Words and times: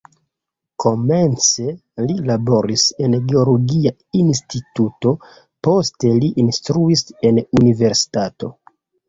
Komence 0.83 1.65
li 2.11 2.15
laboris 2.29 2.85
en 3.07 3.17
geologia 3.33 3.93
instituto, 4.23 5.13
poste 5.69 6.15
li 6.25 6.33
instruis 6.47 7.07
en 7.31 7.39
universitato. 7.63 8.53